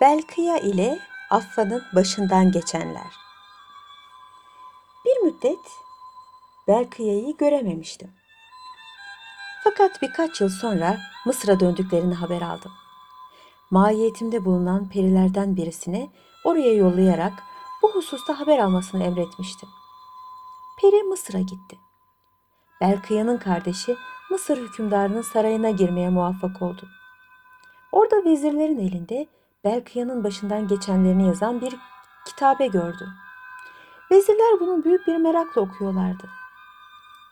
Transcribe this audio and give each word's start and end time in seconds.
Belkıya 0.00 0.58
ile 0.58 0.98
Affa'nın 1.30 1.82
başından 1.94 2.52
geçenler. 2.52 3.12
Bir 5.04 5.16
müddet 5.16 5.58
Belkıya'yı 6.68 7.36
görememiştim. 7.36 8.10
Fakat 9.64 10.02
birkaç 10.02 10.40
yıl 10.40 10.48
sonra 10.48 10.98
Mısır'a 11.26 11.60
döndüklerini 11.60 12.14
haber 12.14 12.42
aldım. 12.42 12.72
Mahiyetimde 13.70 14.44
bulunan 14.44 14.88
perilerden 14.88 15.56
birisine 15.56 16.10
oraya 16.44 16.72
yollayarak 16.74 17.32
bu 17.82 17.94
hususta 17.94 18.40
haber 18.40 18.58
almasını 18.58 19.04
emretmiştim. 19.04 19.68
Peri 20.80 21.02
Mısır'a 21.02 21.40
gitti. 21.40 21.78
Belkıya'nın 22.80 23.38
kardeşi 23.38 23.96
Mısır 24.30 24.58
hükümdarının 24.58 25.22
sarayına 25.22 25.70
girmeye 25.70 26.10
muvaffak 26.10 26.62
oldu. 26.62 26.88
Orada 27.92 28.24
vezirlerin 28.24 28.78
elinde 28.78 29.26
Belkıya'nın 29.64 30.24
başından 30.24 30.68
geçenlerini 30.68 31.26
yazan 31.26 31.60
bir 31.60 31.76
kitabe 32.26 32.66
gördü. 32.66 33.08
Vezirler 34.10 34.60
bunu 34.60 34.84
büyük 34.84 35.06
bir 35.06 35.16
merakla 35.16 35.60
okuyorlardı. 35.60 36.28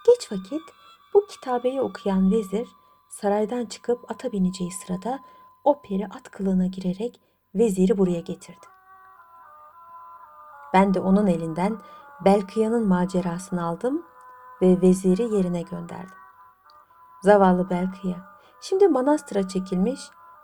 Geç 0.07 0.33
vakit 0.33 0.63
bu 1.15 1.27
kitabeyi 1.27 1.81
okuyan 1.81 2.31
vezir 2.31 2.69
saraydan 3.09 3.65
çıkıp 3.65 4.11
ata 4.11 4.33
bineceği 4.33 4.73
sırada 4.73 5.19
o 5.65 5.83
peri 5.83 6.07
at 6.07 6.31
kılığına 6.31 6.67
girerek 6.67 7.21
veziri 7.55 7.99
buraya 7.99 8.21
getirdi. 8.21 8.67
Ben 10.75 10.95
de 10.95 11.01
onun 11.01 11.27
elinden 11.27 11.79
Belkıya'nın 12.25 12.89
macerasını 12.89 13.65
aldım 13.65 14.03
ve 14.63 14.81
veziri 14.83 15.23
yerine 15.23 15.63
gönderdim. 15.63 16.17
Zavallı 17.23 17.71
Belkıya 17.71 18.17
şimdi 18.61 18.89
manastıra 18.89 19.49
çekilmiş, 19.49 20.01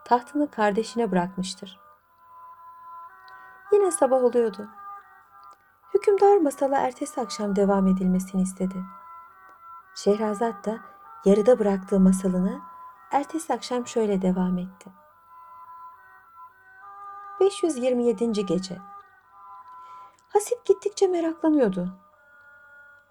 tahtını 0.09 0.51
kardeşine 0.51 1.11
bırakmıştır. 1.11 1.81
Yine 3.73 3.91
sabah 3.91 4.25
oluyordu. 4.25 4.69
Hükümdar 5.95 6.37
masala 6.37 6.79
ertesi 6.79 7.21
akşam 7.21 7.57
devam 7.57 7.87
edilmesini 7.87 8.43
istedi. 8.43 8.85
Şehrazat 9.95 10.67
da 10.67 10.79
yarıda 11.25 11.59
bıraktığı 11.59 12.01
masalını 12.01 12.61
ertesi 13.11 13.55
akşam 13.55 13.87
şöyle 13.87 14.23
devam 14.23 14.59
etti. 14.59 14.91
527. 17.41 18.47
gece. 18.47 18.79
Hasip 20.29 20.67
gittikçe 20.67 21.07
meraklanıyordu. 21.07 21.89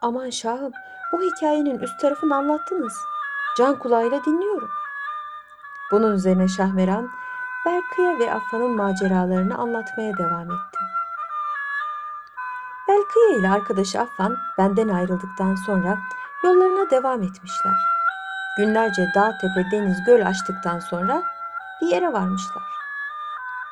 Aman 0.01 0.29
şahım 0.29 0.71
bu 1.13 1.21
hikayenin 1.21 1.79
üst 1.79 1.99
tarafını 2.01 2.35
anlattınız. 2.35 2.93
Can 3.57 3.79
kulağıyla 3.79 4.25
dinliyorum. 4.25 4.69
Bunun 5.91 6.13
üzerine 6.13 6.47
Şahmeran 6.47 7.09
Belkıya 7.65 8.19
ve 8.19 8.33
Affa'nın 8.33 8.71
maceralarını 8.71 9.57
anlatmaya 9.57 10.17
devam 10.17 10.51
etti. 10.51 10.79
Belkıya 12.87 13.39
ile 13.39 13.49
arkadaşı 13.49 14.01
Affan 14.01 14.37
benden 14.57 14.89
ayrıldıktan 14.89 15.55
sonra 15.55 15.97
yollarına 16.43 16.89
devam 16.89 17.23
etmişler. 17.23 17.73
Günlerce 18.57 19.07
dağ 19.15 19.37
tepe 19.41 19.71
deniz 19.71 20.03
göl 20.03 20.27
açtıktan 20.27 20.79
sonra 20.79 21.23
bir 21.81 21.87
yere 21.87 22.13
varmışlar. 22.13 22.63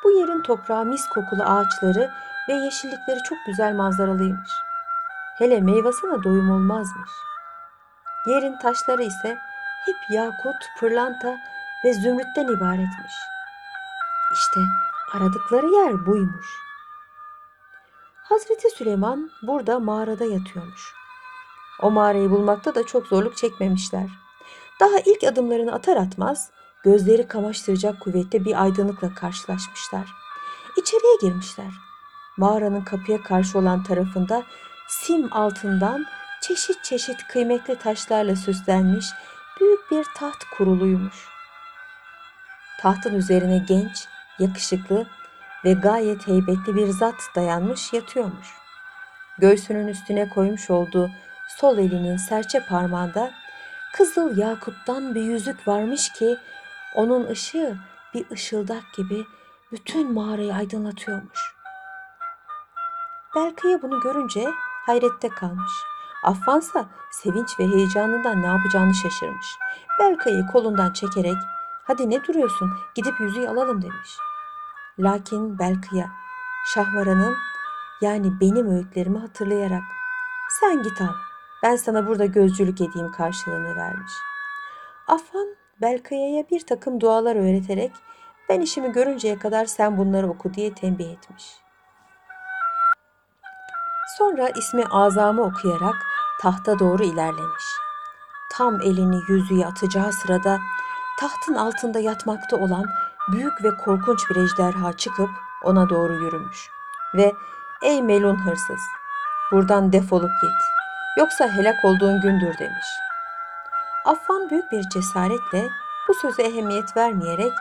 Bu 0.03 0.11
yerin 0.11 0.41
toprağı 0.41 0.85
mis 0.85 1.09
kokulu 1.09 1.43
ağaçları 1.43 2.11
ve 2.49 2.53
yeşillikleri 2.53 3.23
çok 3.23 3.37
güzel 3.47 3.75
manzaralıymış. 3.75 4.51
Hele 5.37 5.61
meyvasına 5.61 6.23
doyum 6.23 6.51
olmazmış. 6.51 7.11
Yerin 8.25 8.57
taşları 8.57 9.03
ise 9.03 9.37
hep 9.85 9.95
yakut, 10.09 10.55
pırlanta 10.79 11.37
ve 11.85 11.93
zümrütten 11.93 12.57
ibaretmiş. 12.57 13.13
İşte 14.33 14.59
aradıkları 15.13 15.67
yer 15.67 16.05
buymuş. 16.05 16.47
Hazreti 18.15 18.69
Süleyman 18.69 19.31
burada 19.41 19.79
mağarada 19.79 20.25
yatıyormuş. 20.25 20.93
O 21.81 21.91
mağarayı 21.91 22.29
bulmakta 22.29 22.75
da 22.75 22.85
çok 22.85 23.07
zorluk 23.07 23.37
çekmemişler. 23.37 24.09
Daha 24.79 24.99
ilk 25.05 25.23
adımlarını 25.23 25.73
atar 25.73 25.97
atmaz 25.97 26.49
gözleri 26.83 27.27
kamaştıracak 27.27 28.01
kuvvette 28.01 28.45
bir 28.45 28.63
aydınlıkla 28.63 29.13
karşılaşmışlar. 29.13 30.09
İçeriye 30.77 31.17
girmişler. 31.21 31.71
Mağaranın 32.37 32.81
kapıya 32.81 33.23
karşı 33.23 33.59
olan 33.59 33.83
tarafında 33.83 34.43
sim 34.87 35.33
altından 35.33 36.05
çeşit 36.41 36.83
çeşit 36.83 37.27
kıymetli 37.27 37.75
taşlarla 37.75 38.35
süslenmiş 38.35 39.05
büyük 39.59 39.91
bir 39.91 40.05
taht 40.17 40.43
kuruluymuş. 40.57 41.34
Tahtın 42.85 43.15
üzerine 43.15 43.57
genç, 43.57 44.07
yakışıklı 44.39 45.05
ve 45.65 45.73
gayet 45.73 46.27
heybetli 46.27 46.75
bir 46.75 46.87
zat 46.87 47.15
dayanmış 47.35 47.93
yatıyormuş. 47.93 48.47
Göğsünün 49.37 49.87
üstüne 49.87 50.29
koymuş 50.29 50.69
olduğu 50.69 51.09
sol 51.57 51.77
elinin 51.77 52.17
serçe 52.17 52.59
parmağında 52.59 53.31
kızıl 53.93 54.37
yakuttan 54.37 55.15
bir 55.15 55.21
yüzük 55.21 55.67
varmış 55.67 56.09
ki 56.13 56.37
onun 56.95 57.27
ışığı 57.27 57.77
bir 58.13 58.29
ışıldak 58.31 58.93
gibi 58.97 59.25
bütün 59.71 60.13
mağarayı 60.13 60.53
aydınlatıyormuş. 60.53 61.55
Belkıya 63.35 63.81
bunu 63.81 63.99
görünce 63.99 64.45
hayrette 64.85 65.29
kalmış. 65.29 65.71
Affansa 66.23 66.85
sevinç 67.11 67.59
ve 67.59 67.67
heyecanından 67.67 68.41
ne 68.41 68.47
yapacağını 68.47 68.93
şaşırmış. 68.93 69.47
Belkayı 69.99 70.45
kolundan 70.51 70.93
çekerek 70.93 71.37
hadi 71.87 72.09
ne 72.09 72.23
duruyorsun 72.23 72.69
gidip 72.95 73.19
yüzüğü 73.19 73.47
alalım 73.47 73.81
demiş. 73.81 74.17
Lakin 74.99 75.59
Belkıya 75.59 76.09
Şahmaran'ın 76.73 77.35
yani 78.01 78.39
benim 78.41 78.71
öğütlerimi 78.71 79.19
hatırlayarak 79.19 79.83
sen 80.49 80.83
git 80.83 81.01
al 81.01 81.13
ben 81.63 81.75
sana 81.75 82.07
burada 82.07 82.25
gözcülük 82.25 82.81
edeyim 82.81 83.11
karşılığını 83.11 83.75
vermiş. 83.75 84.11
Affan 85.07 85.55
Belkıya'ya 85.81 86.49
bir 86.51 86.59
takım 86.59 87.01
dualar 87.01 87.35
öğreterek 87.35 87.91
ben 88.49 88.61
işimi 88.61 88.91
görünceye 88.91 89.39
kadar 89.39 89.65
sen 89.65 89.97
bunları 89.97 90.29
oku 90.29 90.53
diye 90.53 90.73
tembih 90.73 91.11
etmiş. 91.11 91.45
Sonra 94.17 94.49
ismi 94.49 94.85
azamı 94.85 95.43
okuyarak 95.43 95.95
tahta 96.41 96.79
doğru 96.79 97.03
ilerlemiş. 97.03 97.63
Tam 98.51 98.81
elini 98.81 99.19
yüzüğe 99.29 99.65
atacağı 99.65 100.11
sırada 100.13 100.59
tahtın 101.19 101.55
altında 101.55 101.99
yatmakta 101.99 102.57
olan 102.57 102.85
büyük 103.31 103.63
ve 103.63 103.77
korkunç 103.77 104.29
bir 104.29 104.35
ejderha 104.35 104.93
çıkıp 104.93 105.29
ona 105.63 105.89
doğru 105.89 106.13
yürümüş. 106.13 106.69
Ve 107.15 107.33
ey 107.81 108.01
melun 108.01 108.45
hırsız 108.45 108.81
buradan 109.51 109.93
defolup 109.93 110.31
git 110.41 110.61
yoksa 111.17 111.47
helak 111.47 111.85
olduğun 111.85 112.21
gündür 112.21 112.57
demiş. 112.57 112.87
Affan 114.05 114.49
büyük 114.49 114.71
bir 114.71 114.89
cesaretle 114.89 115.69
bu 116.07 116.13
söze 116.13 116.43
ehemmiyet 116.43 116.97
vermeyerek 116.97 117.53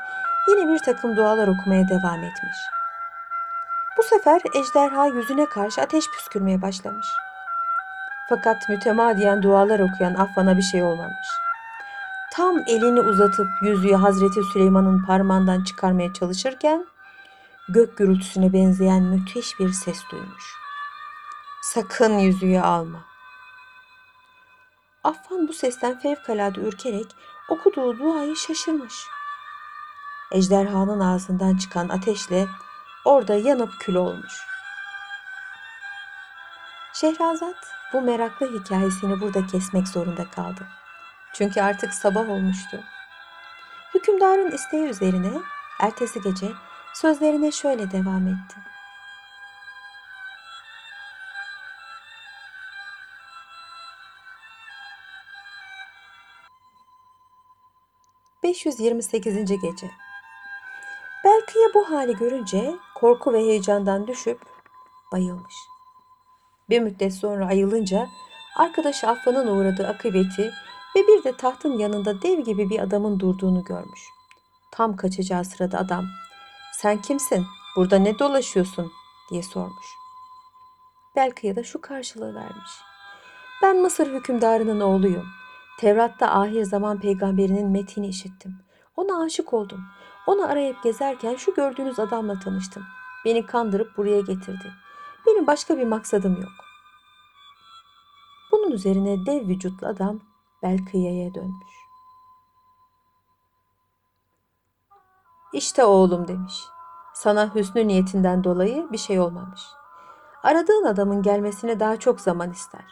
yine 0.49 0.73
bir 0.73 0.79
takım 0.79 1.17
dualar 1.17 1.49
okumaya 1.49 1.89
devam 1.89 2.25
etmiş. 2.25 2.57
Bu 3.99 4.03
sefer 4.03 4.41
ejderha 4.55 5.07
yüzüne 5.07 5.47
karşı 5.47 5.81
ateş 5.83 6.11
püskürmeye 6.11 6.63
başlamış. 6.63 7.07
Fakat 8.29 8.69
mütemadiyen 8.69 9.43
dualar 9.43 9.81
okuyan 9.81 10.15
Affan'a 10.15 10.57
bir 10.57 10.63
şey 10.63 10.83
olmamış. 10.83 11.44
Tam 12.37 12.59
elini 12.67 13.01
uzatıp 13.01 13.49
yüzüğü 13.63 13.95
Hazreti 13.95 14.43
Süleyman'ın 14.53 15.05
parmağından 15.07 15.65
çıkarmaya 15.65 16.13
çalışırken 16.13 16.87
gök 17.69 17.97
gürültüsüne 17.97 18.53
benzeyen 18.53 19.03
müthiş 19.03 19.61
bir 19.61 19.73
ses 19.73 19.99
duymuş. 20.11 20.55
Sakın 21.63 22.19
yüzüğü 22.19 22.61
alma. 22.61 23.05
Affan 25.05 25.49
bu 25.49 25.53
sesten 25.53 26.01
fevkalade 26.01 26.61
ürkerek 26.61 27.07
okuduğu 27.49 27.99
duayı 27.99 28.37
şaşırmış. 28.37 29.07
Ejderhanın 30.33 31.01
ağzından 31.01 31.57
çıkan 31.57 31.89
ateşle 31.89 32.47
orada 33.05 33.35
yanıp 33.35 33.71
kül 33.81 33.95
olmuş. 33.95 34.33
Şehrazat 36.95 37.57
bu 37.93 38.01
meraklı 38.01 38.61
hikayesini 38.61 39.21
burada 39.21 39.47
kesmek 39.47 39.89
zorunda 39.89 40.31
kaldı. 40.31 40.67
Çünkü 41.35 41.61
artık 41.61 41.95
sabah 41.95 42.31
olmuştu. 42.31 42.81
Hükümdarın 43.95 44.51
isteği 44.51 44.85
üzerine 44.85 45.33
ertesi 45.81 46.23
gece 46.23 46.53
sözlerine 46.95 47.53
şöyle 47.53 47.91
devam 47.91 48.29
etti. 48.29 48.57
...528. 58.45 59.61
gece. 59.61 59.91
Belkiye 61.25 61.75
bu 61.75 61.91
hali 61.91 62.17
görünce 62.17 62.75
korku 62.95 63.33
ve 63.33 63.39
heyecandan 63.39 64.07
düşüp 64.07 64.41
bayılmış. 65.13 65.55
Bir 66.71 66.81
müddet 66.81 67.15
sonra 67.15 67.47
ayılınca 67.47 68.09
arkadaşı 68.57 69.09
Affan'ın 69.09 69.47
uğradığı 69.47 69.89
akıbeti 69.89 70.53
ve 70.97 71.07
bir 71.07 71.25
de 71.25 71.37
tahtın 71.37 71.79
yanında 71.79 72.23
dev 72.23 72.41
gibi 72.41 72.71
bir 72.71 72.79
adamın 72.79 73.21
durduğunu 73.21 73.65
görmüş. 73.65 74.01
Tam 74.71 74.97
kaçacağı 74.97 75.45
sırada 75.45 75.79
adam 75.79 76.05
"Sen 76.73 77.03
kimsin? 77.03 77.47
Burada 77.77 77.99
ne 77.99 78.19
dolaşıyorsun 78.19 78.93
diye 79.31 79.43
sormuş. 79.43 79.87
Belkı'ya 81.17 81.57
da 81.57 81.63
şu 81.63 81.81
karşılığı 81.81 82.35
vermiş. 82.35 82.71
Ben 83.63 83.77
Mısır 83.77 84.13
hükümdarının 84.13 84.81
oğluyum. 84.81 85.27
Tevrat'ta 85.79 86.31
ahir 86.31 86.65
zaman 86.65 87.01
peygamberinin 87.01 87.71
metini 87.71 88.09
işittim. 88.09 88.59
Ona 88.97 89.25
aşık 89.25 89.53
oldum. 89.53 89.81
Onu 90.27 90.49
arayıp 90.49 90.83
gezerken 90.83 91.37
şu 91.37 91.55
gördüğünüz 91.55 91.99
adamla 91.99 92.41
tanıştım. 92.41 92.85
Beni 93.25 93.47
kandırıp 93.47 93.97
buraya 93.97 94.21
getirdi. 94.21 94.73
Benim 95.27 95.47
başka 95.47 95.79
bir 95.79 95.85
maksadım 95.85 96.43
yok. 96.43 96.53
Bunun 98.53 98.71
üzerine 98.71 99.27
dev 99.27 99.49
vücutlu 99.49 99.87
adam 99.87 100.21
Belkıya'ya 100.65 101.35
dönmüş. 101.35 101.75
İşte 105.53 105.85
oğlum 105.85 106.29
demiş. 106.29 106.65
Sana 107.15 107.55
hüsnü 107.55 107.89
niyetinden 107.89 108.45
dolayı 108.45 108.93
bir 108.93 108.99
şey 108.99 109.21
olmamış. 109.21 109.63
Aradığın 110.43 110.85
adamın 110.85 111.23
gelmesine 111.23 111.81
daha 111.81 111.97
çok 111.97 112.21
zaman 112.21 112.51
ister. 112.51 112.85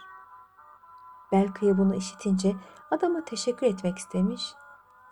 Belkıya 1.32 1.78
bunu 1.78 1.94
işitince 1.94 2.56
adama 2.90 3.24
teşekkür 3.24 3.66
etmek 3.66 3.98
istemiş. 3.98 4.54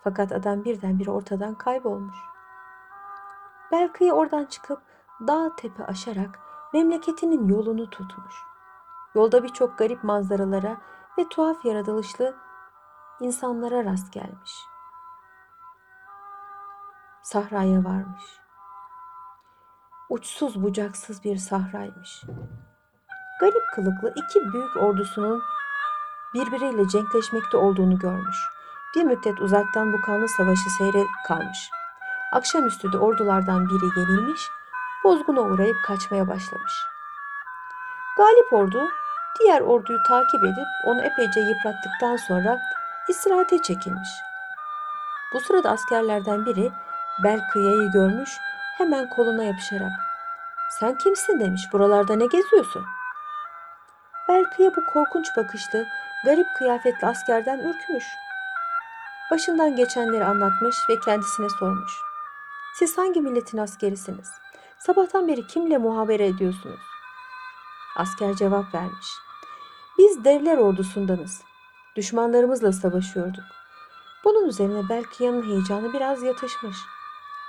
Fakat 0.05 0.33
adam 0.33 0.65
birdenbire 0.65 1.11
ortadan 1.11 1.55
kaybolmuş. 1.55 2.17
Belkıya 3.73 4.15
oradan 4.15 4.45
çıkıp 4.45 4.83
dağ 5.29 5.57
tepe 5.57 5.87
aşarak 5.87 6.39
memleketinin 6.73 7.49
yolunu 7.49 7.91
tutmuş. 7.91 8.35
Yolda 9.15 9.43
birçok 9.43 9.79
garip 9.79 10.05
manzaralara 10.05 10.77
ve 11.19 11.29
tuhaf 11.29 11.65
yaratılışlı 11.65 12.35
insanlara 13.21 13.85
rast 13.85 14.13
gelmiş. 14.13 14.53
Sahraya 17.23 17.85
varmış. 17.85 18.23
Uçsuz 20.09 20.63
bucaksız 20.63 21.25
bir 21.25 21.37
sahraymış. 21.37 22.23
Garip 23.41 23.63
kılıklı 23.75 24.13
iki 24.17 24.53
büyük 24.53 24.77
ordusunun 24.77 25.43
birbiriyle 26.35 26.89
cenkleşmekte 26.89 27.57
olduğunu 27.57 27.99
görmüş. 27.99 28.37
Bir 28.97 29.05
müddet 29.05 29.41
uzaktan 29.41 29.93
bu 29.93 30.01
kanlı 30.01 30.29
savaşı 30.29 30.71
seyre 30.79 31.05
kalmış. 31.29 31.71
Akşamüstü 32.33 32.93
de 32.93 32.99
ordulardan 32.99 33.69
biri 33.69 34.01
yenilmiş, 34.01 34.51
bozguna 35.05 35.41
uğrayıp 35.41 35.77
kaçmaya 35.87 36.29
başlamış. 36.29 36.73
Galip 38.17 38.53
ordu 38.53 38.89
diğer 39.41 39.61
orduyu 39.61 39.99
takip 40.09 40.45
edip 40.45 40.67
onu 40.87 41.03
epeyce 41.03 41.41
yıprattıktan 41.41 42.17
sonra 42.17 42.61
istirahate 43.11 43.63
çekilmiş. 43.63 44.09
Bu 45.35 45.41
sırada 45.41 45.71
askerlerden 45.71 46.47
biri 46.47 46.71
Belkıya'yı 47.25 47.91
görmüş, 47.93 48.31
hemen 48.79 49.09
koluna 49.09 49.45
yapışarak 49.45 49.93
''Sen 50.71 50.99
kimsin?'' 50.99 51.41
demiş, 51.41 51.63
''Buralarda 51.73 52.17
ne 52.17 52.27
geziyorsun?'' 52.27 52.87
Belkıya 54.29 54.71
bu 54.77 54.93
korkunç 54.93 55.27
bakışlı, 55.37 55.87
garip 56.25 56.47
kıyafetli 56.59 57.07
askerden 57.07 57.59
ürkmüş. 57.59 58.05
Başından 59.31 59.77
geçenleri 59.77 60.25
anlatmış 60.25 60.77
ve 60.89 61.01
kendisine 61.01 61.49
sormuş. 61.59 61.93
Siz 62.75 62.99
hangi 62.99 63.21
milletin 63.21 63.59
askerisiniz? 63.59 64.29
Sabahtan 64.79 65.29
beri 65.29 65.47
kimle 65.47 65.79
muhabere 65.79 66.27
ediyorsunuz? 66.27 66.81
Asker 67.97 68.35
cevap 68.35 68.75
vermiş. 68.75 69.07
Biz 69.99 70.25
devler 70.25 70.59
ordusundanız. 70.59 71.50
Düşmanlarımızla 71.97 72.73
savaşıyorduk. 72.73 73.45
Bunun 74.25 74.49
üzerine 74.49 74.89
Belkıya'nın 74.89 75.43
heyecanı 75.43 75.93
biraz 75.93 76.23
yatışmış. 76.23 76.77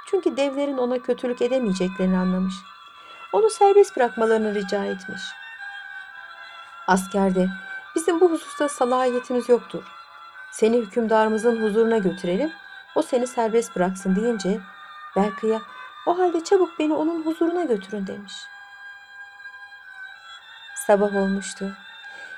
Çünkü 0.08 0.38
devlerin 0.38 0.78
ona 0.78 1.00
kötülük 1.00 1.42
edemeyeceklerini 1.42 2.18
anlamış. 2.18 2.54
Onu 3.34 3.50
serbest 3.50 3.98
bırakmalarını 3.98 4.56
rica 4.56 4.86
etmiş. 4.86 5.22
Asker 6.88 7.36
de 7.36 7.50
bizim 7.96 8.22
bu 8.22 8.32
hususta 8.32 8.70
salahiyetimiz 8.70 9.50
yoktur. 9.50 9.84
Seni 10.52 10.78
hükümdarımızın 10.78 11.64
huzuruna 11.64 11.98
götürelim, 11.98 12.52
o 12.96 13.02
seni 13.02 13.28
serbest 13.28 13.76
bıraksın 13.76 14.16
deyince 14.16 14.62
Belkıya 15.16 15.62
o 16.06 16.20
halde 16.20 16.44
çabuk 16.44 16.80
beni 16.80 16.94
onun 16.94 17.26
huzuruna 17.26 17.64
götürün 17.64 18.08
demiş. 18.08 18.34
Sabah 20.76 21.16
olmuştu. 21.16 21.72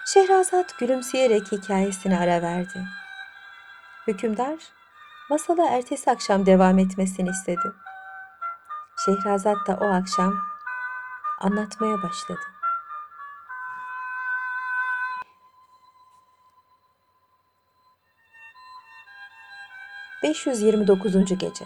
Şehrazat 0.05 0.79
gülümseyerek 0.79 1.51
hikayesine 1.51 2.19
ara 2.19 2.41
verdi. 2.41 2.85
Hükümdar 4.07 4.59
masala 5.29 5.65
ertesi 5.65 6.11
akşam 6.11 6.45
devam 6.45 6.79
etmesini 6.79 7.29
istedi. 7.29 7.73
Şehrazat 9.05 9.67
da 9.67 9.77
o 9.81 9.85
akşam 9.85 10.33
anlatmaya 11.39 12.03
başladı. 12.03 12.41
...529. 20.23 21.35
Gece 21.35 21.65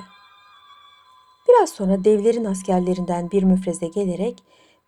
Biraz 1.47 1.69
sonra 1.69 2.03
devlerin 2.03 2.45
askerlerinden 2.45 3.31
bir 3.31 3.43
müfreze 3.43 3.87
gelerek... 3.87 4.43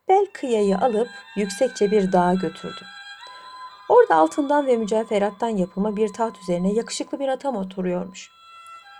...Belkıya'yı 0.08 0.78
alıp 0.78 1.10
yüksekçe 1.36 1.92
bir 1.92 2.12
dağa 2.12 2.34
götürdü. 2.34 2.99
Orada 3.90 4.16
altından 4.16 4.68
ve 4.68 4.78
mücevherattan 4.78 5.50
yapılma 5.50 5.96
bir 5.96 6.14
taht 6.14 6.42
üzerine 6.42 6.74
yakışıklı 6.74 7.20
bir 7.20 7.28
atam 7.28 7.56
oturuyormuş. 7.56 8.32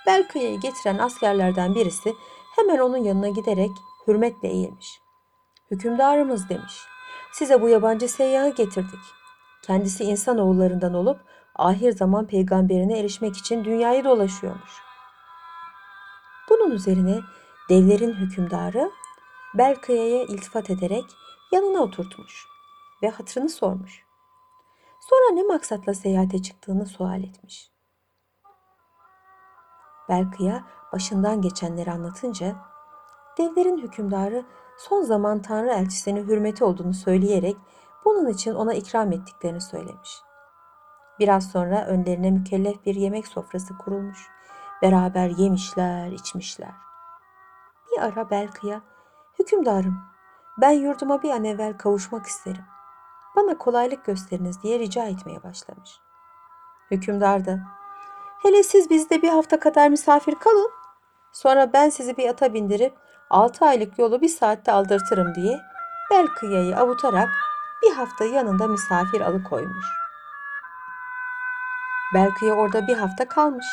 Belkıya'yı 0.08 0.60
getiren 0.60 0.98
askerlerden 0.98 1.76
birisi 1.76 2.16
hemen 2.56 2.78
onun 2.78 2.98
yanına 2.98 3.30
giderek 3.30 3.72
hürmetle 4.08 4.48
eğilmiş. 4.48 5.02
Hükümdarımız 5.72 6.50
demiş. 6.50 6.74
Size 7.32 7.62
bu 7.62 7.70
yabancı 7.70 8.10
seyyahı 8.10 8.50
getirdik. 8.50 9.00
Kendisi 9.62 10.04
insan 10.04 10.38
oğullarından 10.38 10.94
olup 10.94 11.20
ahir 11.56 11.92
zaman 11.92 12.28
peygamberine 12.28 13.00
erişmek 13.00 13.38
için 13.38 13.66
dünyayı 13.66 14.04
dolaşıyormuş. 14.04 14.72
Bunun 16.50 16.72
üzerine 16.72 17.20
devlerin 17.70 18.14
hükümdarı 18.14 18.92
Belkıya'ya 19.54 20.24
iltifat 20.24 20.70
ederek 20.70 21.06
yanına 21.52 21.80
oturtmuş 21.80 22.46
ve 23.04 23.10
hatırını 23.10 23.50
sormuş. 23.50 24.09
Sonra 25.10 25.32
ne 25.34 25.44
maksatla 25.44 25.94
seyahate 25.94 26.42
çıktığını 26.42 26.86
sual 26.86 27.24
etmiş. 27.24 27.72
Belkıya 30.10 30.64
başından 30.94 31.42
geçenleri 31.42 31.92
anlatınca 31.92 32.56
devlerin 33.38 33.78
hükümdarı 33.78 34.46
son 34.78 35.02
zaman 35.02 35.42
Tanrı 35.42 35.70
elçisine 35.70 36.20
hürmeti 36.20 36.64
olduğunu 36.64 36.94
söyleyerek 36.94 37.58
bunun 38.06 38.30
için 38.30 38.56
ona 38.56 38.74
ikram 38.74 39.12
ettiklerini 39.12 39.62
söylemiş. 39.62 40.22
Biraz 41.20 41.52
sonra 41.52 41.86
önlerine 41.86 42.32
mükellef 42.32 42.86
bir 42.86 42.96
yemek 42.96 43.28
sofrası 43.28 43.78
kurulmuş. 43.78 44.28
Beraber 44.82 45.30
yemişler, 45.30 46.12
içmişler. 46.12 46.74
Bir 47.92 48.02
ara 48.02 48.30
Belkıya, 48.30 48.82
hükümdarım 49.40 49.98
ben 50.58 50.72
yurduma 50.72 51.24
bir 51.24 51.30
an 51.30 51.44
evvel 51.44 51.78
kavuşmak 51.78 52.26
isterim. 52.26 52.66
Bana 53.40 53.58
kolaylık 53.58 54.06
gösteriniz 54.06 54.64
diye 54.64 54.80
rica 54.80 55.06
etmeye 55.06 55.44
başlamış. 55.44 56.00
Hükümdar 56.92 57.46
da, 57.46 57.60
hele 58.42 58.64
siz 58.64 58.90
bizde 58.90 59.22
bir 59.22 59.30
hafta 59.30 59.60
kadar 59.60 59.90
misafir 59.90 60.36
kalın, 60.36 60.72
sonra 61.32 61.74
ben 61.74 61.90
sizi 61.90 62.18
bir 62.18 62.30
ata 62.30 62.54
bindirip 62.54 62.94
altı 63.30 63.66
aylık 63.66 64.00
yolu 64.00 64.22
bir 64.22 64.28
saatte 64.28 64.72
aldırtırım 64.72 65.36
diye 65.36 65.60
Belkıya'yı 66.12 66.78
avutarak 66.78 67.30
bir 67.84 67.92
hafta 67.92 68.26
yanında 68.26 68.68
misafir 68.68 69.22
alıkoymuş. 69.22 69.86
Belkıya 72.14 72.54
orada 72.54 72.88
bir 72.88 72.98
hafta 72.98 73.28
kalmış. 73.28 73.66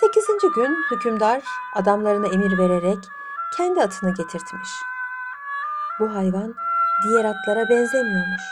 Sekizinci 0.00 0.48
gün 0.48 0.76
hükümdar 0.90 1.42
adamlarına 1.74 2.26
emir 2.26 2.58
vererek 2.58 2.98
kendi 3.56 3.82
atını 3.82 4.14
getirtmiş. 4.14 4.70
Bu 6.00 6.14
hayvan 6.14 6.54
diğer 7.02 7.24
atlara 7.24 7.68
benzemiyormuş. 7.68 8.42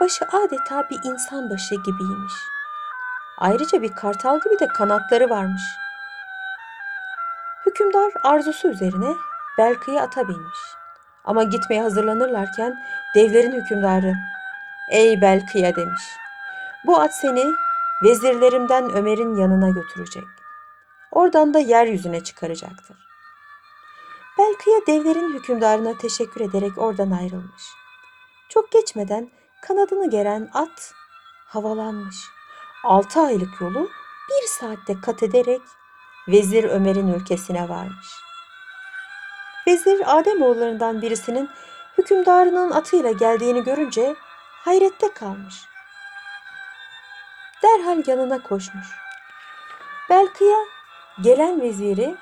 Başı 0.00 0.24
adeta 0.24 0.90
bir 0.90 1.00
insan 1.04 1.50
başı 1.50 1.74
gibiymiş. 1.74 2.32
Ayrıca 3.38 3.82
bir 3.82 3.92
kartal 3.92 4.40
gibi 4.40 4.58
de 4.60 4.66
kanatları 4.66 5.30
varmış. 5.30 5.62
Hükümdar 7.66 8.12
arzusu 8.22 8.68
üzerine 8.68 9.14
Belkı'ya 9.58 10.02
ata 10.02 10.28
binmiş. 10.28 10.58
Ama 11.24 11.42
gitmeye 11.42 11.82
hazırlanırlarken 11.82 12.74
devlerin 13.14 13.52
hükümdarı 13.52 14.14
''Ey 14.90 15.20
Belkıya'' 15.20 15.76
demiş. 15.76 16.02
''Bu 16.86 17.00
at 17.00 17.14
seni 17.14 17.44
vezirlerimden 18.04 18.90
Ömer'in 18.90 19.36
yanına 19.36 19.70
götürecek. 19.70 20.24
Oradan 21.10 21.54
da 21.54 21.58
yeryüzüne 21.58 22.24
çıkaracaktır.'' 22.24 23.09
Belkıya 24.40 24.86
devlerin 24.86 25.34
hükümdarına 25.34 25.98
teşekkür 25.98 26.40
ederek 26.40 26.78
oradan 26.78 27.10
ayrılmış. 27.10 27.62
Çok 28.48 28.72
geçmeden 28.72 29.30
kanadını 29.62 30.10
geren 30.10 30.50
at 30.54 30.92
havalanmış. 31.46 32.16
Altı 32.84 33.20
aylık 33.20 33.60
yolu 33.60 33.88
bir 34.28 34.48
saatte 34.48 34.94
kat 35.04 35.22
ederek 35.22 35.60
Vezir 36.28 36.64
Ömer'in 36.64 37.08
ülkesine 37.08 37.68
varmış. 37.68 38.06
Vezir 39.66 40.18
Ademoğullarından 40.18 41.02
birisinin 41.02 41.50
hükümdarının 41.98 42.70
atıyla 42.70 43.10
geldiğini 43.10 43.64
görünce 43.64 44.14
hayrette 44.64 45.12
kalmış. 45.14 45.54
Derhal 47.62 48.02
yanına 48.06 48.42
koşmuş. 48.42 48.86
Belkı'ya 50.10 50.58
gelen 51.22 51.60
veziri 51.60 52.16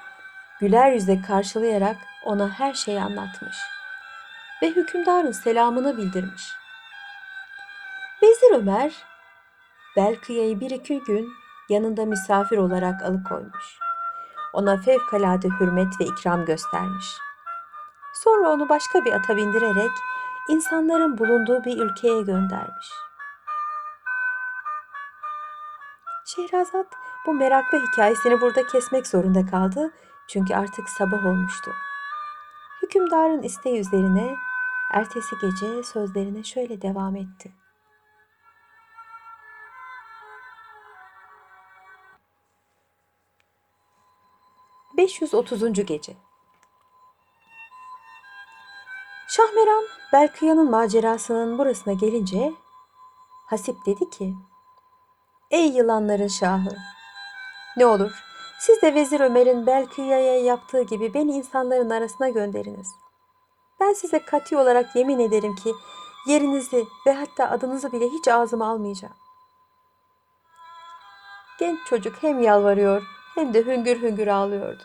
güler 0.61 0.93
yüzle 0.93 1.23
karşılayarak 1.23 1.97
ona 2.25 2.49
her 2.49 2.75
şeyi 2.75 3.01
anlatmış 3.01 3.57
ve 4.63 4.71
hükümdarın 4.71 5.33
selamını 5.33 5.97
bildirmiş. 5.97 6.43
Vezir 8.23 8.55
Ömer 8.55 8.93
Belkıya'yı 9.97 10.61
bir 10.61 10.71
iki 10.71 11.01
gün 11.01 11.33
yanında 11.69 12.05
misafir 12.05 12.59
olarak 12.59 13.03
alıkoymuş. 13.03 13.79
Ona 14.53 14.77
fevkalade 14.77 15.49
hürmet 15.49 16.01
ve 16.01 16.05
ikram 16.05 16.45
göstermiş. 16.45 17.07
Sonra 18.15 18.49
onu 18.49 18.69
başka 18.69 19.05
bir 19.05 19.13
ata 19.13 19.37
bindirerek 19.37 19.91
insanların 20.49 21.19
bulunduğu 21.19 21.65
bir 21.65 21.79
ülkeye 21.79 22.23
göndermiş. 22.23 22.91
Şehrazat 26.25 26.87
bu 27.27 27.35
meraklı 27.35 27.79
hikayesini 27.79 28.41
burada 28.41 28.67
kesmek 28.67 29.07
zorunda 29.07 29.47
kaldı 29.51 29.91
çünkü 30.29 30.55
artık 30.55 30.89
sabah 30.89 31.27
olmuştu. 31.27 31.71
Hükümdarın 32.89 33.43
isteği 33.43 33.81
üzerine 33.81 34.37
ertesi 34.93 35.37
gece 35.41 35.83
sözlerine 35.83 36.45
şöyle 36.45 36.83
devam 36.83 37.17
etti. 37.17 37.53
...530. 44.97 45.83
Gece 45.83 46.17
Şahmeran, 49.29 49.85
Belkıya'nın 50.13 50.71
macerasının 50.71 51.59
burasına 51.59 51.95
gelince... 51.95 52.53
...Hasip 53.47 53.87
dedi 53.87 54.11
ki... 54.11 54.35
Ey 55.51 55.69
yılanların 55.69 56.29
şahı! 56.29 56.77
Ne 57.77 57.87
olur 57.87 58.28
siz 58.59 58.83
de 58.83 58.95
Vezir 58.95 59.21
Ömer'in 59.21 59.67
Belkıya'ya 59.67 60.41
yaptığı 60.41 60.83
gibi 60.83 61.15
beni 61.15 61.33
insanların 61.33 61.91
arasına 61.91 62.29
gönderiniz. 62.29 62.89
Ben 63.81 63.93
size 63.93 64.19
kati 64.19 64.57
olarak 64.57 64.97
yemin 64.97 65.19
ederim 65.19 65.55
ki 65.55 65.75
yerinizi 66.27 66.85
ve 67.07 67.13
hatta 67.13 67.51
adınızı 67.51 67.93
bile 67.93 68.09
hiç 68.09 68.29
ağzıma 68.29 68.69
almayacağım. 68.69 69.15
Genç 71.59 71.79
çocuk 71.87 72.23
hem 72.23 72.43
yalvarıyor 72.43 73.03
hem 73.35 73.55
de 73.55 73.67
hüngür 73.67 74.03
hüngür 74.03 74.27
ağlıyordu. 74.27 74.83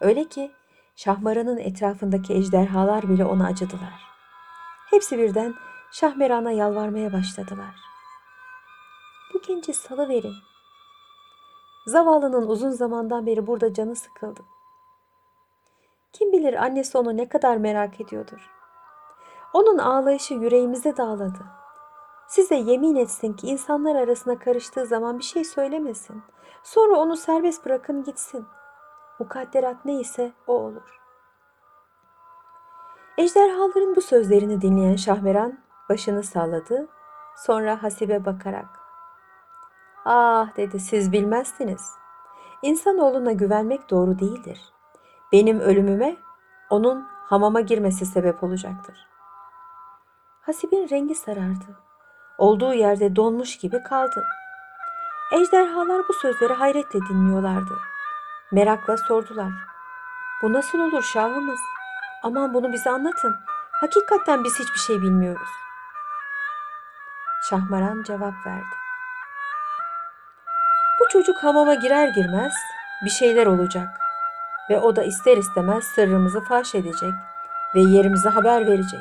Öyle 0.00 0.28
ki 0.28 0.52
Şahmaran'ın 0.96 1.58
etrafındaki 1.58 2.34
ejderhalar 2.34 3.08
bile 3.08 3.24
ona 3.24 3.46
acıdılar. 3.46 4.12
Hepsi 4.90 5.18
birden 5.18 5.54
Şahmeran'a 5.92 6.50
yalvarmaya 6.50 7.12
başladılar. 7.12 7.74
Bu 9.34 9.42
genci 9.42 9.74
salıverin. 9.74 10.51
Zavallının 11.86 12.48
uzun 12.48 12.70
zamandan 12.70 13.26
beri 13.26 13.46
burada 13.46 13.74
canı 13.74 13.96
sıkıldı. 13.96 14.40
Kim 16.12 16.32
bilir 16.32 16.54
annesi 16.54 16.98
onu 16.98 17.16
ne 17.16 17.28
kadar 17.28 17.56
merak 17.56 18.00
ediyordur. 18.00 18.50
Onun 19.52 19.78
ağlayışı 19.78 20.34
yüreğimize 20.34 20.96
dağladı. 20.96 21.44
Size 22.28 22.54
yemin 22.54 22.96
etsin 22.96 23.32
ki 23.32 23.46
insanlar 23.46 23.96
arasına 23.96 24.38
karıştığı 24.38 24.86
zaman 24.86 25.18
bir 25.18 25.24
şey 25.24 25.44
söylemesin. 25.44 26.22
Sonra 26.62 26.96
onu 26.96 27.16
serbest 27.16 27.64
bırakın 27.64 28.04
gitsin. 28.04 28.46
Mukadderat 29.18 29.84
neyse 29.84 30.32
o 30.46 30.52
olur. 30.52 31.00
Ejderhaların 33.18 33.96
bu 33.96 34.00
sözlerini 34.00 34.60
dinleyen 34.60 34.96
Şahmeran 34.96 35.58
başını 35.88 36.22
salladı. 36.22 36.88
Sonra 37.36 37.82
Hasibe 37.82 38.24
bakarak 38.24 38.81
Ah 40.04 40.56
dedi 40.56 40.80
siz 40.80 41.12
bilmezsiniz. 41.12 41.90
İnsanoğluna 42.62 43.32
güvenmek 43.32 43.90
doğru 43.90 44.18
değildir. 44.18 44.60
Benim 45.32 45.60
ölümüme 45.60 46.16
onun 46.70 47.06
hamama 47.26 47.60
girmesi 47.60 48.06
sebep 48.06 48.42
olacaktır. 48.42 49.06
Hasib'in 50.40 50.88
rengi 50.88 51.14
sarardı. 51.14 51.64
Olduğu 52.38 52.74
yerde 52.74 53.16
donmuş 53.16 53.58
gibi 53.58 53.82
kaldı. 53.82 54.24
Ejderhalar 55.32 56.02
bu 56.08 56.12
sözleri 56.12 56.52
hayretle 56.52 57.00
dinliyorlardı. 57.00 57.78
Merakla 58.52 58.96
sordular. 58.96 59.52
Bu 60.42 60.52
nasıl 60.52 60.78
olur 60.78 61.02
şahımız? 61.02 61.60
Aman 62.22 62.54
bunu 62.54 62.72
bize 62.72 62.90
anlatın. 62.90 63.36
Hakikaten 63.72 64.44
biz 64.44 64.58
hiçbir 64.58 64.78
şey 64.78 65.02
bilmiyoruz. 65.02 65.48
Şahmaran 67.50 68.02
cevap 68.02 68.46
verdi. 68.46 68.81
Çocuk 71.12 71.44
hamama 71.44 71.74
girer 71.74 72.08
girmez 72.08 72.52
bir 73.04 73.10
şeyler 73.10 73.46
olacak 73.46 73.88
ve 74.70 74.78
o 74.78 74.96
da 74.96 75.02
ister 75.02 75.36
istemez 75.36 75.84
sırrımızı 75.84 76.40
faş 76.40 76.74
edecek 76.74 77.12
ve 77.74 77.80
yerimize 77.80 78.28
haber 78.28 78.66
verecek. 78.66 79.00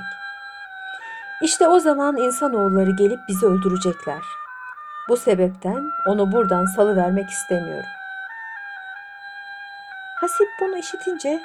İşte 1.41 1.67
o 1.67 1.79
zaman 1.79 2.17
insanoğulları 2.17 2.91
gelip 2.91 3.19
bizi 3.27 3.45
öldürecekler. 3.45 4.21
Bu 5.09 5.17
sebepten 5.17 5.83
onu 6.07 6.31
buradan 6.31 6.65
salıvermek 6.65 7.29
istemiyorum. 7.29 7.89
Hasip 10.21 10.47
bunu 10.61 10.77
işitince 10.77 11.41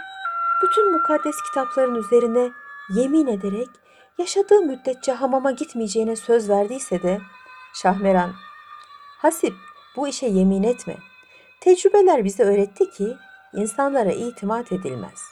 bütün 0.62 0.92
mukaddes 0.92 1.36
kitapların 1.42 1.94
üzerine 1.94 2.50
yemin 2.94 3.26
ederek 3.26 3.68
yaşadığı 4.18 4.60
müddetçe 4.60 5.12
hamama 5.12 5.50
gitmeyeceğine 5.50 6.16
söz 6.16 6.48
verdiyse 6.48 7.02
de 7.02 7.20
Şahmeran, 7.74 8.32
Hasip 9.18 9.54
bu 9.96 10.08
işe 10.08 10.26
yemin 10.26 10.62
etme. 10.62 10.96
Tecrübeler 11.60 12.24
bize 12.24 12.42
öğretti 12.42 12.90
ki 12.90 13.16
insanlara 13.52 14.10
itimat 14.10 14.72
edilmez. 14.72 15.22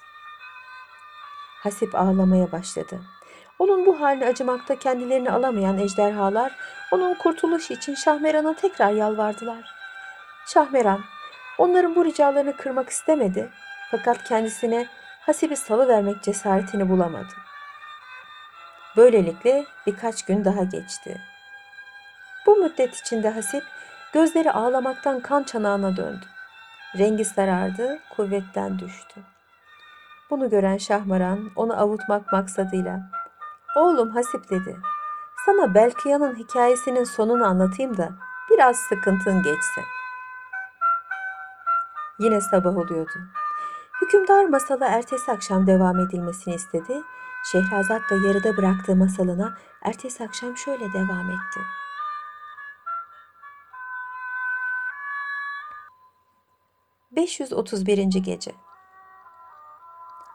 Hasip 1.63 1.95
ağlamaya 1.95 2.53
başladı. 2.53 3.01
Onun 3.59 3.87
bu 3.87 4.01
haline 4.01 4.27
acımakta 4.27 4.79
kendilerini 4.79 5.31
alamayan 5.31 5.79
ejderhalar 5.79 6.53
onun 6.93 7.15
kurtuluşu 7.15 7.75
için 7.75 7.95
Şahmeran'a 7.95 8.55
tekrar 8.55 8.93
yalvardılar. 8.93 9.65
Şahmeran 10.47 11.01
onların 11.59 11.95
bu 11.95 12.05
ricalarını 12.05 12.57
kırmak 12.57 12.89
istemedi 12.89 13.51
fakat 13.91 14.25
kendisine 14.25 14.87
Hasip'i 15.21 15.57
salıvermek 15.57 16.23
cesaretini 16.23 16.89
bulamadı. 16.89 17.35
Böylelikle 18.97 19.65
birkaç 19.87 20.25
gün 20.25 20.45
daha 20.45 20.63
geçti. 20.65 21.21
Bu 22.47 22.57
müddet 22.57 22.97
içinde 22.97 23.29
Hasip 23.31 23.65
gözleri 24.15 24.53
ağlamaktan 24.53 25.21
kan 25.21 25.43
çanağına 25.43 25.97
döndü. 25.97 26.27
Rengi 26.99 27.25
sarardı, 27.25 27.99
kuvvetten 28.17 28.79
düştü. 28.79 29.21
Bunu 30.31 30.51
gören 30.51 30.77
Şahmaran 30.77 31.51
onu 31.57 31.81
avutmak 31.81 32.33
maksadıyla 32.33 33.01
"Oğlum 33.77 34.11
Hasip" 34.11 34.51
dedi. 34.51 34.77
"Sana 35.47 35.75
Belkıya'nın 35.75 36.35
hikayesinin 36.35 37.05
sonunu 37.05 37.45
anlatayım 37.45 37.97
da 37.97 38.09
biraz 38.51 38.77
sıkıntın 38.77 39.43
geçsin." 39.43 39.85
Yine 42.19 42.41
sabah 42.41 42.77
oluyordu. 42.77 43.19
Hükümdar 44.03 44.45
masala 44.45 44.87
ertesi 44.87 45.33
akşam 45.33 45.67
devam 45.67 46.01
edilmesini 46.01 46.55
istedi. 46.55 47.03
Şehrazat 47.53 48.03
da 48.11 48.15
yarıda 48.27 48.57
bıraktığı 48.57 48.97
masalına 48.97 49.55
ertesi 49.83 50.25
akşam 50.25 50.57
şöyle 50.57 50.93
devam 50.93 51.31
etti. 51.31 51.61
...531. 57.17 58.19
Gece 58.19 58.53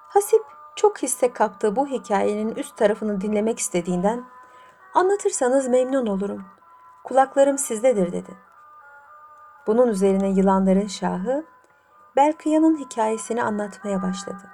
Hasip 0.08 0.42
çok 0.76 1.02
hisse 1.02 1.34
kaptığı 1.34 1.76
bu 1.76 1.88
hikayenin 1.88 2.56
üst 2.56 2.78
tarafını 2.78 3.22
dinlemek 3.22 3.60
istediğinden... 3.60 4.26
...anlatırsanız 4.94 5.68
memnun 5.68 6.08
olurum. 6.08 6.46
Kulaklarım 7.04 7.58
sizdedir 7.58 8.12
dedi. 8.12 8.38
Bunun 9.68 9.88
üzerine 9.88 10.30
yılanların 10.30 10.88
şahı 10.88 11.46
Belkıya'nın 12.16 12.78
hikayesini 12.78 13.44
anlatmaya 13.44 14.02
başladı. 14.02 14.50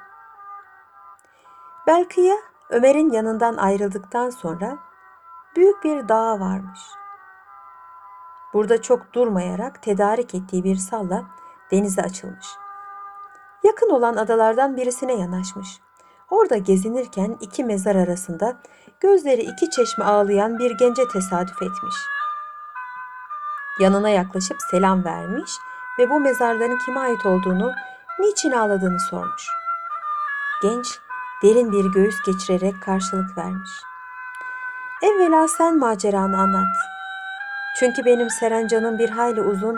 Belkıya 1.88 2.36
Ömer'in 2.70 3.12
yanından 3.12 3.58
ayrıldıktan 3.58 4.30
sonra 4.30 4.78
büyük 5.56 5.84
bir 5.84 6.08
dağa 6.08 6.40
varmış. 6.40 6.80
Burada 8.54 8.82
çok 8.82 9.14
durmayarak 9.14 9.82
tedarik 9.82 10.36
ettiği 10.36 10.64
bir 10.64 10.76
salla 10.76 11.26
denize 11.72 12.02
açılmış. 12.02 12.48
Yakın 13.64 13.90
olan 13.90 14.16
adalardan 14.16 14.78
birisine 14.78 15.14
yanaşmış. 15.14 15.80
Orada 16.30 16.58
gezinirken 16.58 17.38
iki 17.42 17.64
mezar 17.64 17.96
arasında 17.96 18.58
gözleri 19.00 19.42
iki 19.42 19.70
çeşme 19.70 20.06
ağlayan 20.06 20.60
bir 20.60 20.78
gence 20.78 21.08
tesadüf 21.14 21.62
etmiş. 21.62 21.96
Yanına 23.80 24.10
yaklaşıp 24.10 24.58
selam 24.72 25.06
vermiş 25.06 25.52
ve 26.00 26.10
bu 26.10 26.20
mezarların 26.20 26.78
kime 26.86 27.00
ait 27.00 27.26
olduğunu, 27.26 27.72
niçin 28.20 28.52
ağladığını 28.52 29.00
sormuş. 29.00 29.48
Genç 30.62 31.00
derin 31.44 31.72
bir 31.72 31.86
göğüs 31.86 32.16
geçirerek 32.26 32.84
karşılık 32.84 33.38
vermiş. 33.38 33.72
Evvela 35.04 35.48
sen 35.48 35.78
maceranı 35.78 36.38
anlat. 36.38 36.76
Çünkü 37.80 38.06
benim 38.06 38.30
serencanım 38.30 39.00
bir 39.00 39.10
hayli 39.10 39.42
uzun 39.42 39.78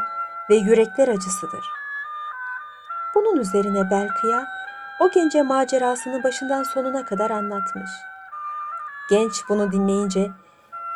ve 0.50 0.56
yürekler 0.56 1.08
acısıdır. 1.08 1.77
Bunun 3.18 3.38
üzerine 3.38 3.92
Belkıya 3.92 4.48
o 5.00 5.12
gence 5.12 5.42
macerasını 5.42 6.24
başından 6.24 6.64
sonuna 6.64 7.06
kadar 7.06 7.30
anlatmış. 7.30 7.90
Genç 9.10 9.34
bunu 9.50 9.72
dinleyince 9.72 10.32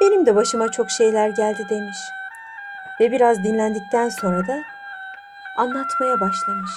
benim 0.01 0.25
de 0.25 0.35
başıma 0.35 0.71
çok 0.71 0.91
şeyler 0.91 1.29
geldi 1.29 1.67
demiş. 1.69 1.97
Ve 2.99 3.11
biraz 3.11 3.43
dinlendikten 3.43 4.09
sonra 4.09 4.47
da 4.47 4.61
anlatmaya 5.57 6.19
başlamış. 6.19 6.71